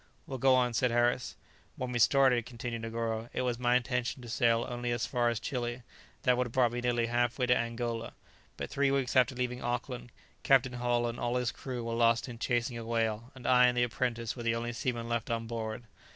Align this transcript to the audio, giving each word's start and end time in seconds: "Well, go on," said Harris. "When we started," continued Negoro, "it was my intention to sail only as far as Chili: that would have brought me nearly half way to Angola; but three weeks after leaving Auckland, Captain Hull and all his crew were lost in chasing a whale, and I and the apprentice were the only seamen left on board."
"Well, 0.25 0.39
go 0.39 0.55
on," 0.55 0.73
said 0.73 0.89
Harris. 0.89 1.35
"When 1.75 1.91
we 1.91 1.99
started," 1.99 2.47
continued 2.47 2.81
Negoro, 2.81 3.29
"it 3.33 3.43
was 3.43 3.59
my 3.59 3.75
intention 3.75 4.23
to 4.23 4.29
sail 4.29 4.65
only 4.67 4.89
as 4.89 5.05
far 5.05 5.29
as 5.29 5.39
Chili: 5.39 5.83
that 6.23 6.35
would 6.35 6.47
have 6.47 6.51
brought 6.51 6.71
me 6.71 6.81
nearly 6.81 7.05
half 7.05 7.37
way 7.37 7.45
to 7.45 7.55
Angola; 7.55 8.13
but 8.57 8.71
three 8.71 8.89
weeks 8.89 9.15
after 9.15 9.35
leaving 9.35 9.61
Auckland, 9.61 10.11
Captain 10.41 10.73
Hull 10.73 11.05
and 11.05 11.19
all 11.19 11.35
his 11.35 11.51
crew 11.51 11.83
were 11.83 11.93
lost 11.93 12.27
in 12.27 12.39
chasing 12.39 12.79
a 12.79 12.83
whale, 12.83 13.31
and 13.35 13.45
I 13.45 13.67
and 13.67 13.77
the 13.77 13.83
apprentice 13.83 14.35
were 14.35 14.41
the 14.41 14.55
only 14.55 14.73
seamen 14.73 15.07
left 15.07 15.29
on 15.29 15.45
board." 15.45 15.83